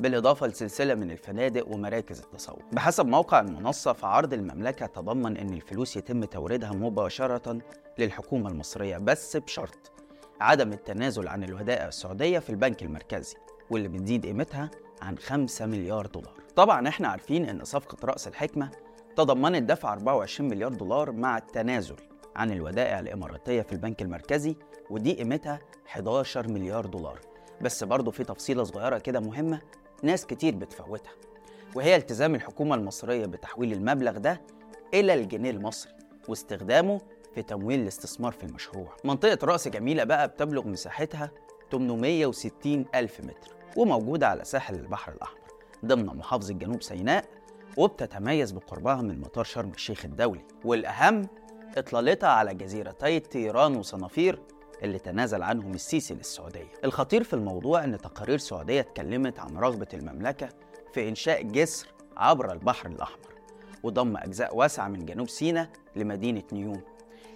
بالإضافة 0.01 0.47
لسلسلة 0.47 0.95
من 0.95 1.11
الفنادق 1.11 1.69
ومراكز 1.69 2.21
التسوق 2.21 2.63
بحسب 2.73 3.07
موقع 3.07 3.41
المنصة 3.41 3.93
فعرض 3.93 4.33
المملكة 4.33 4.87
تضمن 4.87 5.37
أن 5.37 5.53
الفلوس 5.53 5.97
يتم 5.97 6.25
توريدها 6.25 6.71
مباشرة 6.73 7.59
للحكومة 7.99 8.51
المصرية 8.51 8.99
بس 8.99 9.37
بشرط 9.37 9.93
عدم 10.41 10.73
التنازل 10.73 11.29
عن 11.29 11.45
الودائع 11.45 11.89
السعودية 11.89 12.39
في 12.39 12.51
البنك 12.51 12.83
المركزي 12.83 13.37
واللي 13.71 13.89
بتزيد 13.89 14.27
قيمتها 14.27 14.71
عن 15.03 15.19
5 15.19 15.67
مليار 15.67 16.07
دولار. 16.07 16.35
طبعا 16.57 16.89
إحنا 16.89 17.09
عارفين 17.09 17.49
أن 17.49 17.65
صفقة 17.65 18.07
رأس 18.07 18.29
الحكمة 18.29 18.71
تضمنت 19.17 19.69
دفع 19.71 19.93
24 19.93 20.51
مليار 20.51 20.73
دولار 20.75 21.13
مع 21.13 21.39
التنازل 21.39 21.97
عن 22.37 22.51
الودائع 22.51 23.01
الإماراتية 23.01 23.63
في 23.63 23.73
البنك 23.73 24.03
المركزي 24.03 24.57
ودي 24.91 25.13
قيمتها 25.15 25.61
11 25.87 26.49
مليار 26.49 26.87
دولار. 26.87 27.21
بس 27.61 27.85
برضه 27.85 28.11
في 28.11 28.25
تفصيلة 28.25 28.65
صغيرة 28.65 28.99
كده 28.99 29.21
مهمة 29.21 29.61
ناس 30.03 30.27
كتير 30.27 30.55
بتفوتها 30.55 31.13
وهي 31.75 31.97
التزام 31.97 32.35
الحكومة 32.35 32.75
المصرية 32.75 33.27
بتحويل 33.27 33.73
المبلغ 33.73 34.19
ده 34.19 34.41
إلى 34.95 35.15
الجنيه 35.15 35.51
المصري 35.51 35.93
واستخدامه 36.29 37.01
في 37.35 37.43
تمويل 37.43 37.81
الاستثمار 37.81 38.33
في 38.33 38.45
المشروع. 38.45 38.97
منطقة 39.05 39.39
رأس 39.47 39.69
جميلة 39.69 40.05
بقى 40.05 40.29
بتبلغ 40.29 40.69
مساحتها 40.69 41.31
860 41.73 42.85
ألف 42.95 43.21
متر 43.21 43.55
وموجودة 43.77 44.29
على 44.29 44.45
ساحل 44.45 44.75
البحر 44.75 45.13
الأحمر 45.13 45.39
ضمن 45.85 46.07
محافظة 46.07 46.55
جنوب 46.55 46.83
سيناء 46.83 47.25
وبتتميز 47.77 48.51
بقربها 48.53 49.03
من 49.03 49.21
مطار 49.21 49.45
شرم 49.45 49.71
الشيخ 49.71 50.05
الدولي 50.05 50.45
والأهم 50.65 51.27
إطلالتها 51.77 52.29
على 52.29 52.55
جزيرتي 52.55 53.21
طيران 53.21 53.77
وصنافير 53.77 54.39
اللي 54.83 54.99
تنازل 54.99 55.43
عنهم 55.43 55.75
السيسي 55.75 56.15
للسعودية. 56.15 56.73
الخطير 56.85 57.25
في 57.25 57.35
الموضوع 57.35 57.85
أن 57.85 57.99
تقارير 57.99 58.39
سعودية 58.39 58.81
اتكلمت 58.81 59.39
عن 59.39 59.57
رغبة 59.59 59.87
المملكة 59.95 60.49
في 60.93 61.09
إنشاء 61.09 61.43
جسر 61.43 61.87
عبر 62.17 62.53
البحر 62.53 62.89
الأحمر 62.89 63.31
وضم 63.83 64.17
أجزاء 64.17 64.57
واسعة 64.57 64.89
من 64.89 65.07
جنوب 65.07 65.29
سيناء 65.29 65.69
لمدينة 65.97 66.43
نيوم 66.53 66.81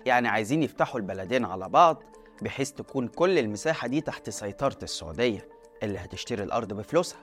يعني 0.07 0.29
عايزين 0.29 0.63
يفتحوا 0.63 1.01
البلدين 1.01 1.45
على 1.45 1.69
بعض 1.69 2.03
بحيث 2.43 2.71
تكون 2.71 3.09
كل 3.09 3.39
المساحة 3.39 3.89
دي 3.89 4.01
تحت 4.01 4.31
سيطرة 4.31 4.79
السعودية 4.83 5.49
اللي 5.83 5.99
هتشتري 5.99 6.43
الأرض 6.43 6.73
بفلوسها. 6.73 7.19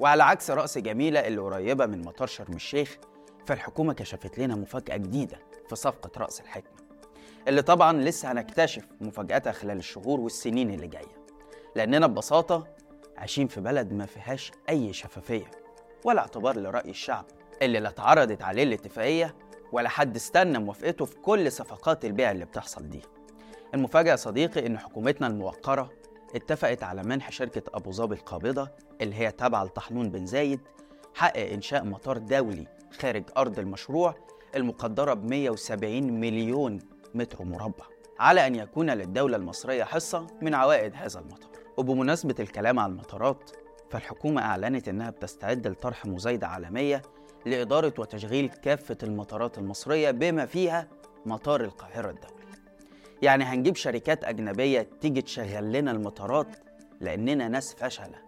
وعلى 0.00 0.22
عكس 0.24 0.50
رأس 0.50 0.78
جميلة 0.78 1.20
اللي 1.20 1.40
قريبة 1.40 1.86
من 1.86 2.02
مطار 2.02 2.28
شرم 2.28 2.54
الشيخ 2.54 2.96
فالحكومة 3.46 3.92
كشفت 3.92 4.38
لنا 4.38 4.54
مفاجأة 4.54 4.96
جديدة 4.96 5.38
في 5.68 5.76
صفقة 5.76 6.10
رأس 6.18 6.40
الحكمة. 6.40 6.77
اللي 7.48 7.62
طبعا 7.62 7.92
لسه 7.92 8.32
هنكتشف 8.32 8.84
مفاجأتها 9.00 9.52
خلال 9.52 9.76
الشهور 9.78 10.20
والسنين 10.20 10.70
اللي 10.70 10.86
جاية. 10.86 11.18
لأننا 11.76 12.06
ببساطة 12.06 12.66
عايشين 13.16 13.46
في 13.46 13.60
بلد 13.60 13.92
ما 13.92 14.06
فيهاش 14.06 14.52
أي 14.68 14.92
شفافية 14.92 15.50
ولا 16.04 16.20
اعتبار 16.20 16.56
لرأي 16.58 16.90
الشعب 16.90 17.24
اللي 17.62 17.80
لا 17.80 17.88
اتعرضت 17.88 18.42
عليه 18.42 18.62
الاتفاقية 18.62 19.34
ولا 19.72 19.88
حد 19.88 20.16
استنى 20.16 20.58
موافقته 20.58 21.04
في 21.04 21.16
كل 21.16 21.52
صفقات 21.52 22.04
البيع 22.04 22.30
اللي 22.30 22.44
بتحصل 22.44 22.88
دي. 22.88 23.02
المفاجأة 23.74 24.10
يا 24.10 24.16
صديقي 24.16 24.66
إن 24.66 24.78
حكومتنا 24.78 25.26
الموقرة 25.26 25.90
اتفقت 26.34 26.82
على 26.82 27.02
منح 27.02 27.30
شركة 27.30 27.62
أبو 27.74 27.92
ظبي 27.92 28.14
القابضة 28.14 28.68
اللي 29.00 29.14
هي 29.14 29.30
تابعة 29.30 29.64
لطحنون 29.64 30.10
بن 30.10 30.26
زايد 30.26 30.60
حق 31.14 31.36
إنشاء 31.36 31.84
مطار 31.84 32.18
دولي 32.18 32.66
خارج 33.00 33.24
أرض 33.36 33.58
المشروع 33.58 34.14
المقدرة 34.56 35.14
ب 35.14 35.24
170 35.30 36.20
مليون 36.20 36.78
متر 37.14 37.44
مربع 37.44 37.84
على 38.18 38.46
أن 38.46 38.54
يكون 38.54 38.90
للدولة 38.90 39.36
المصرية 39.36 39.84
حصة 39.84 40.26
من 40.42 40.54
عوائد 40.54 40.92
هذا 40.94 41.20
المطار 41.20 41.50
وبمناسبة 41.76 42.34
الكلام 42.40 42.78
عن 42.78 42.90
المطارات 42.90 43.50
فالحكومة 43.90 44.42
أعلنت 44.42 44.88
أنها 44.88 45.10
بتستعد 45.10 45.66
لطرح 45.66 46.06
مزايدة 46.06 46.46
عالمية 46.46 47.02
لإدارة 47.46 47.92
وتشغيل 47.98 48.48
كافة 48.48 48.96
المطارات 49.02 49.58
المصرية 49.58 50.10
بما 50.10 50.46
فيها 50.46 50.88
مطار 51.26 51.60
القاهرة 51.64 52.10
الدولي. 52.10 52.34
يعني 53.22 53.44
هنجيب 53.44 53.76
شركات 53.76 54.24
أجنبية 54.24 54.88
تيجي 55.00 55.22
تشغل 55.22 55.72
لنا 55.72 55.90
المطارات 55.90 56.46
لأننا 57.00 57.48
ناس 57.48 57.74
فشلة. 57.74 58.18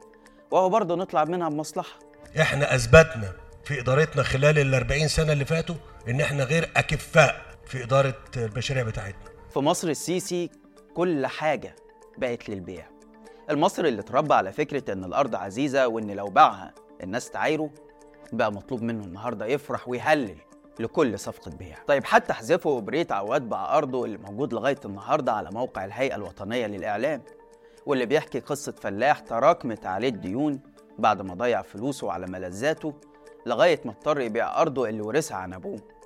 وهو 0.50 0.68
برضه 0.68 0.96
نطلع 0.96 1.24
منها 1.24 1.48
بمصلحة. 1.48 1.98
إحنا 2.40 2.74
أثبتنا 2.74 3.32
في 3.64 3.80
إدارتنا 3.80 4.22
خلال 4.22 4.58
ال 4.58 4.74
40 4.74 5.08
سنة 5.08 5.32
اللي 5.32 5.44
فاتوا 5.44 5.74
إن 6.08 6.20
إحنا 6.20 6.44
غير 6.44 6.70
أكفاء. 6.76 7.49
في 7.70 7.84
إدارة 7.84 8.14
المشاريع 8.36 8.82
بتاعتنا. 8.82 9.30
في 9.50 9.58
مصر 9.58 9.88
السيسي 9.88 10.50
كل 10.94 11.26
حاجة 11.26 11.76
بقت 12.18 12.48
للبيع. 12.48 12.86
المصري 13.50 13.88
اللي 13.88 14.00
اتربى 14.00 14.34
على 14.34 14.52
فكرة 14.52 14.92
إن 14.92 15.04
الأرض 15.04 15.34
عزيزة 15.34 15.88
وإن 15.88 16.10
لو 16.10 16.26
باعها 16.26 16.74
الناس 17.02 17.30
تعايره 17.30 17.70
بقى 18.32 18.52
مطلوب 18.52 18.82
منه 18.82 19.04
النهاردة 19.04 19.46
يفرح 19.46 19.88
ويهلل 19.88 20.36
لكل 20.80 21.18
صفقة 21.18 21.50
بيع. 21.50 21.76
طيب 21.86 22.04
حتى 22.04 22.32
حذفوا 22.32 22.72
وبريت 22.72 23.12
عواد 23.12 23.48
باع 23.48 23.78
أرضه 23.78 24.04
اللي 24.04 24.18
موجود 24.18 24.54
لغاية 24.54 24.78
النهاردة 24.84 25.32
على 25.32 25.50
موقع 25.50 25.84
الهيئة 25.84 26.16
الوطنية 26.16 26.66
للإعلام 26.66 27.22
واللي 27.86 28.06
بيحكي 28.06 28.40
قصة 28.40 28.72
فلاح 28.72 29.18
تراكمت 29.20 29.86
عليه 29.86 30.08
الديون 30.08 30.60
بعد 30.98 31.22
ما 31.22 31.34
ضيع 31.34 31.62
فلوسه 31.62 32.12
على 32.12 32.26
ملذاته 32.26 32.94
لغاية 33.46 33.80
ما 33.84 33.90
اضطر 33.90 34.20
يبيع 34.20 34.60
أرضه 34.60 34.88
اللي 34.88 35.00
ورثها 35.00 35.36
عن 35.36 35.52
أبوه. 35.52 35.99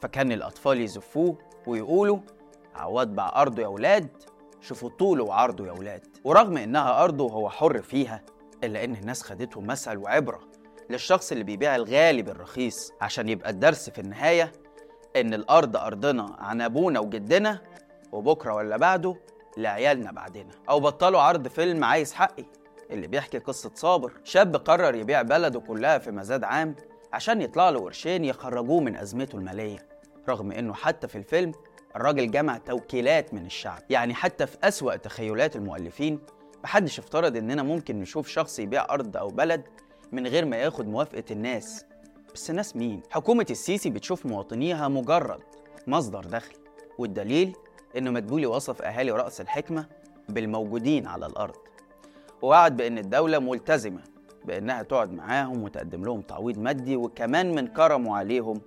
فكان 0.00 0.32
الأطفال 0.32 0.80
يزفوه 0.80 1.38
ويقولوا 1.66 2.18
عواد 2.74 3.14
باع 3.14 3.42
أرضه 3.42 3.62
يا 3.62 3.66
ولاد 3.68 4.08
شوفوا 4.60 4.90
طوله 4.98 5.24
وعرضه 5.24 5.66
يا 5.66 5.72
ولاد. 5.72 6.06
ورغم 6.24 6.56
إنها 6.56 7.04
أرضه 7.04 7.24
وهو 7.24 7.48
حر 7.50 7.82
فيها 7.82 8.22
إلا 8.64 8.84
إن 8.84 8.94
الناس 8.94 9.22
خدته 9.22 9.60
مثل 9.60 9.96
وعبرة 9.96 10.40
للشخص 10.90 11.32
اللي 11.32 11.44
بيبيع 11.44 11.76
الغالي 11.76 12.22
بالرخيص 12.22 12.92
عشان 13.00 13.28
يبقى 13.28 13.50
الدرس 13.50 13.90
في 13.90 14.00
النهاية 14.00 14.52
إن 15.16 15.34
الأرض 15.34 15.76
أرضنا 15.76 16.36
عن 16.38 16.60
أبونا 16.60 17.00
وجدنا 17.00 17.60
وبكرة 18.12 18.54
ولا 18.54 18.76
بعده 18.76 19.16
لعيالنا 19.56 20.12
بعدنا. 20.12 20.50
أو 20.70 20.80
بطلوا 20.80 21.20
عرض 21.20 21.48
فيلم 21.48 21.84
عايز 21.84 22.12
حقي 22.12 22.44
اللي 22.90 23.06
بيحكي 23.06 23.38
قصة 23.38 23.70
صابر. 23.74 24.12
شاب 24.24 24.56
قرر 24.56 24.94
يبيع 24.94 25.22
بلده 25.22 25.60
كلها 25.60 25.98
في 25.98 26.10
مزاد 26.10 26.44
عام 26.44 26.76
عشان 27.12 27.42
يطلع 27.42 27.70
له 27.70 27.80
قرشين 27.80 28.24
يخرجوه 28.24 28.80
من 28.80 28.96
أزمته 28.96 29.36
المالية. 29.38 29.89
رغم 30.28 30.52
إنه 30.52 30.74
حتى 30.74 31.08
في 31.08 31.18
الفيلم 31.18 31.52
الراجل 31.96 32.30
جمع 32.30 32.58
توكيلات 32.58 33.34
من 33.34 33.46
الشعب. 33.46 33.82
يعني 33.90 34.14
حتى 34.14 34.46
في 34.46 34.56
أسوأ 34.64 34.96
تخيلات 34.96 35.56
المؤلفين 35.56 36.18
محدش 36.64 36.98
افترض 36.98 37.36
إننا 37.36 37.62
ممكن 37.62 38.00
نشوف 38.00 38.28
شخص 38.28 38.58
يبيع 38.58 38.86
أرض 38.90 39.16
أو 39.16 39.28
بلد 39.28 39.62
من 40.12 40.26
غير 40.26 40.44
ما 40.44 40.56
ياخد 40.56 40.88
موافقة 40.88 41.24
الناس. 41.30 41.84
بس 42.34 42.50
ناس 42.50 42.76
مين؟ 42.76 43.02
حكومة 43.10 43.46
السيسي 43.50 43.90
بتشوف 43.90 44.26
مواطنيها 44.26 44.88
مجرد 44.88 45.40
مصدر 45.86 46.20
دخل 46.20 46.54
والدليل 46.98 47.56
إنه 47.96 48.10
مدبولي 48.10 48.46
وصف 48.46 48.82
أهالي 48.82 49.10
رأس 49.10 49.40
الحكمة 49.40 49.86
بالموجودين 50.28 51.06
على 51.06 51.26
الأرض. 51.26 51.56
ووعد 52.42 52.76
بأن 52.76 52.98
الدولة 52.98 53.38
ملتزمة 53.38 54.00
بأنها 54.44 54.82
تقعد 54.82 55.12
معاهم 55.12 55.62
وتقدم 55.62 56.04
لهم 56.04 56.20
تعويض 56.20 56.58
مادي 56.58 56.96
وكمان 56.96 57.54
من 57.54 57.66
كرمه 57.66 58.16
عليهم 58.16 58.60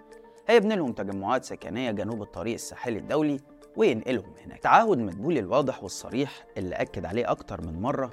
هيبني 0.48 0.76
لهم 0.76 0.92
تجمعات 0.92 1.46
سكنية 1.46 1.92
جنوب 1.92 2.22
الطريق 2.22 2.54
الساحلي 2.54 2.98
الدولي 3.00 3.40
وينقلهم 3.78 4.34
هناك. 4.46 4.60
تعهد 4.60 4.98
مدبولي 4.98 5.40
الواضح 5.40 5.84
والصريح 5.84 6.46
اللي 6.58 6.76
أكد 6.76 7.06
عليه 7.06 7.32
أكتر 7.32 7.62
من 7.62 7.82
مرة 7.82 8.12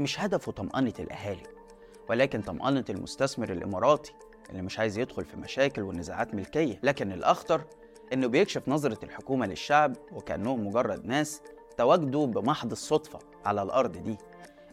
مش 0.00 0.20
هدفه 0.20 0.52
طمأنة 0.52 0.92
الأهالي 0.98 1.42
ولكن 2.08 2.40
طمأنة 2.40 2.84
المستثمر 2.90 3.52
الإماراتي 3.52 4.14
اللي 4.50 4.62
مش 4.62 4.78
عايز 4.78 4.98
يدخل 4.98 5.24
في 5.24 5.36
مشاكل 5.36 5.82
ونزاعات 5.82 6.34
ملكية. 6.34 6.80
لكن 6.82 7.12
الأخطر 7.12 7.64
إنه 8.12 8.26
بيكشف 8.26 8.68
نظرة 8.68 8.98
الحكومة 9.04 9.46
للشعب 9.46 9.96
وكأنهم 10.12 10.66
مجرد 10.66 11.06
ناس 11.06 11.42
تواجدوا 11.76 12.26
بمحض 12.26 12.70
الصدفة 12.70 13.18
على 13.44 13.62
الأرض 13.62 13.92
دي 13.92 14.16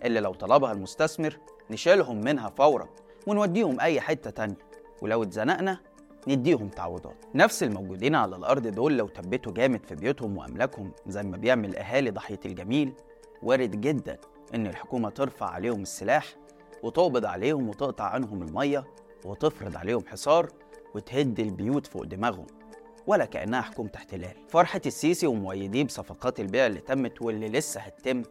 اللي 0.04 0.20
لو 0.20 0.34
طلبها 0.34 0.72
المستثمر 0.72 1.38
نشيلهم 1.72 2.22
منها 2.22 2.50
فورا 2.50 2.88
ونوديهم 3.28 3.80
أي 3.80 4.02
حتة 4.02 4.30
تانية. 4.30 4.58
ولو 5.02 5.24
اتزنقنا 5.24 5.80
نديهم 6.28 6.70
تعويضات. 6.70 7.16
نفس 7.36 7.64
الموجودين 7.64 8.16
على 8.16 8.36
الأرض 8.36 8.68
دول 8.68 8.98
لو 8.98 9.08
تبتوا 9.08 9.52
جامد 9.52 9.86
في 9.86 9.96
بيوتهم 9.96 10.38
وأملاكهم 10.38 10.92
زي 11.08 11.24
ما 11.24 11.38
بيعمل 11.38 11.76
أهالي 11.76 12.10
ضحية 12.10 12.40
الجميل 12.46 12.94
وارد 13.44 13.82
جدا 13.82 14.18
إن 14.56 14.68
الحكومة 14.68 15.10
ترفع 15.10 15.46
عليهم 15.50 15.82
السلاح 15.82 16.26
وتقبض 16.84 17.26
عليهم 17.26 17.70
وتقطع 17.70 18.04
عنهم 18.04 18.42
المية 18.42 18.84
وتفرض 19.26 19.78
عليهم 19.78 20.06
حصار 20.08 20.50
وتهد 20.96 21.40
البيوت 21.40 21.88
فوق 21.88 22.04
دماغهم 22.04 22.48
ولا 23.08 23.26
كأنها 23.26 23.62
حكومة 23.62 23.92
احتلال. 23.96 24.36
فرحة 24.50 24.82
السيسي 24.86 25.28
ومؤيديه 25.28 25.84
بصفقات 25.84 26.40
البيع 26.40 26.66
اللي 26.66 26.80
تمت 26.80 27.22
واللي 27.22 27.50
لسه 27.50 27.82
هتتم 27.82 28.24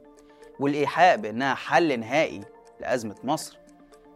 والإيحاء 0.61 1.17
بأنها 1.17 1.55
حل 1.55 2.01
نهائي 2.01 2.41
لأزمة 2.81 3.17
مصر 3.25 3.59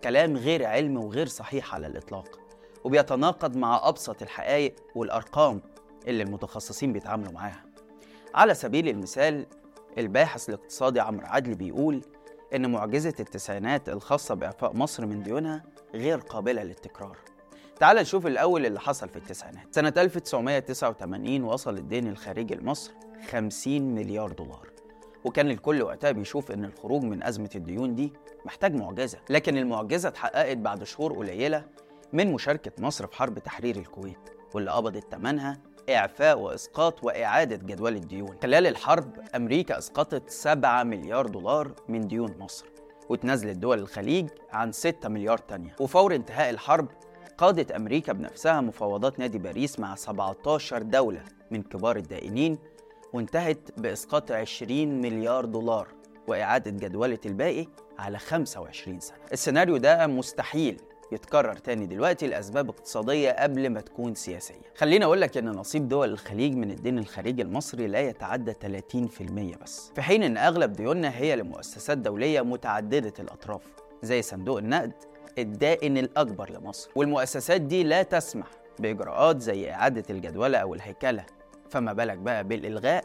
كلام 0.04 0.36
غير 0.36 0.66
علمي 0.66 0.96
وغير 0.96 1.26
صحيح 1.26 1.74
على 1.74 1.86
الإطلاق. 1.86 2.45
وبيتناقض 2.86 3.56
مع 3.56 3.88
أبسط 3.88 4.22
الحقائق 4.22 4.74
والأرقام 4.94 5.60
اللي 6.06 6.22
المتخصصين 6.22 6.92
بيتعاملوا 6.92 7.32
معاها. 7.32 7.64
على 8.34 8.54
سبيل 8.54 8.88
المثال 8.88 9.46
الباحث 9.98 10.48
الاقتصادي 10.48 11.00
عمرو 11.00 11.26
عدلي 11.26 11.54
بيقول 11.54 12.02
إن 12.54 12.70
معجزة 12.70 13.14
التسعينات 13.20 13.88
الخاصة 13.88 14.34
بإعفاء 14.34 14.76
مصر 14.76 15.06
من 15.06 15.22
ديونها 15.22 15.64
غير 15.94 16.18
قابلة 16.18 16.62
للتكرار. 16.62 17.16
تعال 17.80 17.96
نشوف 17.96 18.26
الأول 18.26 18.66
اللي 18.66 18.80
حصل 18.80 19.08
في 19.08 19.16
التسعينات. 19.16 19.74
سنة 19.74 19.92
1989 19.96 21.42
وصل 21.44 21.78
الدين 21.78 22.06
الخارجي 22.06 22.54
لمصر 22.54 22.92
50 23.30 23.94
مليار 23.94 24.32
دولار. 24.32 24.68
وكان 25.24 25.50
الكل 25.50 25.82
وقتها 25.82 26.10
بيشوف 26.10 26.50
إن 26.50 26.64
الخروج 26.64 27.02
من 27.02 27.22
أزمة 27.22 27.50
الديون 27.54 27.94
دي 27.94 28.12
محتاج 28.44 28.74
معجزة. 28.74 29.18
لكن 29.30 29.56
المعجزة 29.56 30.08
اتحققت 30.08 30.56
بعد 30.56 30.84
شهور 30.84 31.12
قليلة 31.12 31.64
من 32.16 32.32
مشاركة 32.32 32.72
مصر 32.78 33.06
في 33.06 33.16
حرب 33.16 33.38
تحرير 33.38 33.76
الكويت 33.76 34.30
واللي 34.54 34.70
قبضت 34.70 35.14
ثمنها 35.14 35.58
إعفاء 35.90 36.38
وإسقاط 36.38 37.04
وإعادة 37.04 37.56
جدول 37.56 37.96
الديون. 37.96 38.36
خلال 38.42 38.66
الحرب 38.66 39.20
أمريكا 39.34 39.78
أسقطت 39.78 40.30
7 40.30 40.82
مليار 40.82 41.26
دولار 41.26 41.72
من 41.88 42.00
ديون 42.08 42.34
مصر 42.38 42.66
وتنازلت 43.08 43.56
دول 43.56 43.78
الخليج 43.78 44.28
عن 44.52 44.72
6 44.72 45.08
مليار 45.08 45.38
تانية. 45.38 45.76
وفور 45.80 46.14
انتهاء 46.14 46.50
الحرب 46.50 46.88
قادت 47.38 47.72
أمريكا 47.72 48.12
بنفسها 48.12 48.60
مفاوضات 48.60 49.18
نادي 49.18 49.38
باريس 49.38 49.78
مع 49.78 49.94
17 49.94 50.82
دولة 50.82 51.22
من 51.50 51.62
كبار 51.62 51.96
الدائنين 51.96 52.58
وانتهت 53.12 53.80
بإسقاط 53.80 54.32
20 54.32 55.00
مليار 55.00 55.44
دولار 55.44 55.88
وإعادة 56.28 56.70
جدولة 56.70 57.18
الباقي 57.26 57.66
على 57.98 58.18
25 58.18 59.00
سنة. 59.00 59.18
السيناريو 59.32 59.76
ده 59.76 60.06
مستحيل 60.06 60.80
يتكرر 61.12 61.56
تاني 61.56 61.86
دلوقتي 61.86 62.26
لأسباب 62.26 62.68
اقتصادية 62.68 63.30
قبل 63.30 63.70
ما 63.70 63.80
تكون 63.80 64.14
سياسية. 64.14 64.54
خليني 64.76 65.04
أقول 65.04 65.20
لك 65.20 65.36
إن 65.36 65.48
نصيب 65.50 65.88
دول 65.88 66.10
الخليج 66.12 66.54
من 66.54 66.70
الدين 66.70 66.98
الخارجي 66.98 67.42
المصري 67.42 67.86
لا 67.86 68.00
يتعدى 68.00 68.52
30% 68.52 69.56
بس 69.62 69.92
في 69.94 70.02
حين 70.02 70.22
إن 70.22 70.36
أغلب 70.36 70.72
ديوننا 70.72 71.16
هي 71.16 71.36
لمؤسسات 71.36 71.98
دولية 71.98 72.40
متعددة 72.40 73.12
الأطراف 73.18 73.62
زي 74.02 74.22
صندوق 74.22 74.58
النقد 74.58 74.92
الدائن 75.38 75.98
الأكبر 75.98 76.50
لمصر. 76.50 76.90
والمؤسسات 76.96 77.60
دي 77.60 77.82
لا 77.82 78.02
تسمح 78.02 78.46
بإجراءات 78.78 79.40
زي 79.40 79.70
إعادة 79.70 80.04
الجدولة 80.10 80.58
أو 80.58 80.74
الهيكلة. 80.74 81.24
فما 81.70 81.92
بالك 81.92 82.18
بقى 82.18 82.44
بالإلغاء 82.44 83.04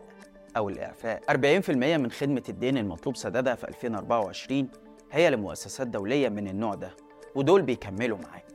أو 0.58 0.70
الإعفاء؟ 0.70 1.22
40% 1.32 1.70
من 1.98 2.12
خدمة 2.12 2.44
الدين 2.50 2.78
المطلوب 2.78 3.16
سدادها 3.16 3.56
في 3.56 3.68
2024 3.68 4.68
هي 5.12 5.30
لمؤسسات 5.30 5.88
دولية 5.88 6.30
من 6.30 6.48
النوع 6.48 6.76
ده. 6.76 6.92
ودول 7.36 7.62
بيكملوا 7.62 8.18
معاك. 8.18 8.46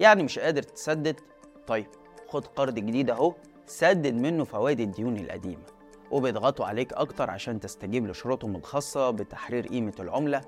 يعني 0.00 0.22
مش 0.22 0.38
قادر 0.38 0.62
تسدد؟ 0.62 1.20
طيب 1.66 1.86
خد 2.28 2.46
قرض 2.46 2.74
جديد 2.74 3.10
أهو 3.10 3.34
سدد 3.66 4.14
منه 4.14 4.44
فوائد 4.44 4.80
الديون 4.80 5.16
القديمة 5.16 5.62
وبيضغطوا 6.10 6.66
عليك 6.66 6.92
أكتر 6.92 7.30
عشان 7.30 7.60
تستجيب 7.60 8.06
لشروطهم 8.06 8.56
الخاصة 8.56 9.10
بتحرير 9.10 9.66
قيمة 9.66 9.92
العملة 10.00 10.40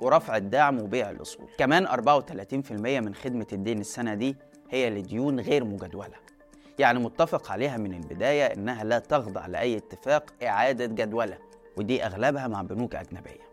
ورفع 0.00 0.36
الدعم 0.36 0.78
وبيع 0.82 1.10
الأصول. 1.10 1.46
كمان 1.58 1.86
34% 1.86 2.72
من 3.00 3.14
خدمة 3.14 3.46
الدين 3.52 3.80
السنة 3.80 4.14
دي 4.14 4.36
هي 4.70 4.90
لديون 4.90 5.40
غير 5.40 5.64
مجدولة. 5.64 6.14
يعني 6.78 6.98
متفق 6.98 7.52
عليها 7.52 7.76
من 7.76 7.94
البداية 7.94 8.44
إنها 8.44 8.84
لا 8.84 8.98
تخضع 8.98 9.46
لأي 9.46 9.76
اتفاق 9.76 10.30
إعادة 10.42 10.86
جدولة 10.86 11.38
ودي 11.76 12.04
أغلبها 12.06 12.48
مع 12.48 12.62
بنوك 12.62 12.94
أجنبية. 12.94 13.46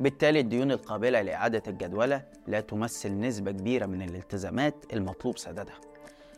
بالتالي 0.00 0.40
الديون 0.40 0.72
القابلة 0.72 1.22
لإعادة 1.22 1.62
الجدولة 1.68 2.22
لا 2.46 2.60
تمثل 2.60 3.20
نسبة 3.20 3.50
كبيرة 3.50 3.86
من 3.86 4.02
الالتزامات 4.02 4.74
المطلوب 4.92 5.38
سدادها 5.38 5.80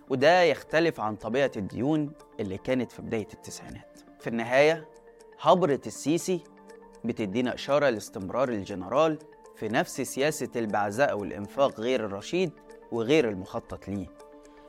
وده 0.08 0.42
يختلف 0.42 1.00
عن 1.00 1.16
طبيعة 1.16 1.50
الديون 1.56 2.12
اللي 2.40 2.58
كانت 2.58 2.92
في 2.92 3.02
بداية 3.02 3.26
التسعينات. 3.34 3.98
في 4.20 4.26
النهاية 4.26 4.88
هبرة 5.40 5.80
السيسي 5.86 6.40
بتدينا 7.04 7.54
إشارة 7.54 7.88
لاستمرار 7.88 8.48
الجنرال 8.48 9.18
في 9.56 9.68
نفس 9.68 10.00
سياسة 10.00 10.48
البعزاء 10.56 11.18
والإنفاق 11.18 11.80
غير 11.80 12.04
الرشيد 12.04 12.50
وغير 12.92 13.28
المخطط 13.28 13.88
ليه. 13.88 14.06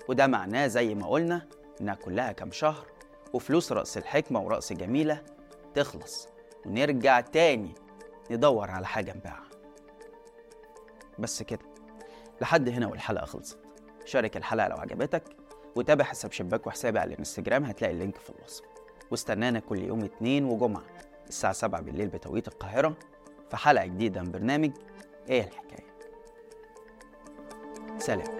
وده 0.07 0.27
معناه 0.27 0.67
زي 0.67 0.95
ما 0.95 1.07
قلنا 1.07 1.47
إنها 1.81 1.95
كلها 1.95 2.31
كام 2.31 2.51
شهر 2.51 2.85
وفلوس 3.33 3.71
رأس 3.71 3.97
الحكمة 3.97 4.41
ورأس 4.41 4.73
جميلة 4.73 5.21
تخلص. 5.75 6.27
ونرجع 6.65 7.19
تاني 7.21 7.73
ندور 8.31 8.71
على 8.71 8.87
حاجة 8.87 9.13
نبيعها. 9.17 9.49
بس 11.19 11.43
كده 11.43 11.65
لحد 12.41 12.69
هنا 12.69 12.87
والحلقة 12.87 13.25
خلصت. 13.25 13.59
شارك 14.05 14.37
الحلقة 14.37 14.67
لو 14.67 14.77
عجبتك 14.77 15.23
وتابع 15.75 16.03
حساب 16.05 16.31
شباك 16.31 16.67
وحسابي 16.67 16.99
على 16.99 17.13
الانستجرام 17.13 17.63
هتلاقي 17.63 17.93
اللينك 17.93 18.17
في 18.17 18.29
الوصف. 18.29 18.63
واستنانا 19.11 19.59
كل 19.59 19.79
يوم 19.79 20.03
اتنين 20.03 20.45
وجمعة 20.45 20.83
الساعة 21.27 21.53
7 21.53 21.81
بالليل 21.81 22.07
بتوقيت 22.07 22.47
القاهرة 22.47 22.97
في 23.49 23.57
حلقة 23.57 23.85
جديدة 23.85 24.21
من 24.21 24.31
برنامج 24.31 24.71
إيه 25.29 25.43
الحكاية. 25.43 25.89
سلام. 27.97 28.38